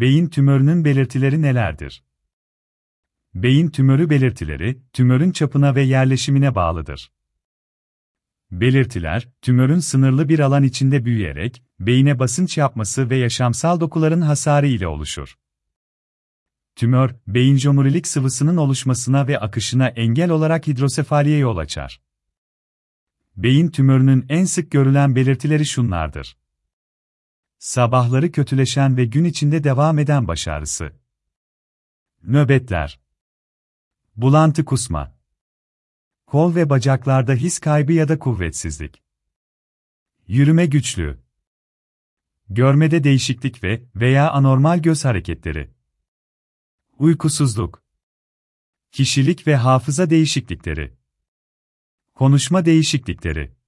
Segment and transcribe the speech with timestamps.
[0.00, 2.04] Beyin tümörünün belirtileri nelerdir?
[3.34, 7.12] Beyin tümörü belirtileri, tümörün çapına ve yerleşimine bağlıdır.
[8.50, 14.86] Belirtiler, tümörün sınırlı bir alan içinde büyüyerek, beyine basınç yapması ve yaşamsal dokuların hasarı ile
[14.86, 15.38] oluşur.
[16.76, 22.00] Tümör, beyin omurilik sıvısının oluşmasına ve akışına engel olarak hidrosefaliye yol açar.
[23.36, 26.39] Beyin tümörünün en sık görülen belirtileri şunlardır.
[27.60, 30.92] Sabahları kötüleşen ve gün içinde devam eden baş ağrısı.
[32.22, 33.00] Nöbetler.
[34.16, 35.18] Bulantı kusma.
[36.26, 39.02] Kol ve bacaklarda his kaybı ya da kuvvetsizlik.
[40.26, 41.22] Yürüme güçlüğü.
[42.48, 45.70] Görmede değişiklik ve veya anormal göz hareketleri.
[46.98, 47.82] Uykusuzluk.
[48.92, 50.96] Kişilik ve hafıza değişiklikleri.
[52.14, 53.59] Konuşma değişiklikleri.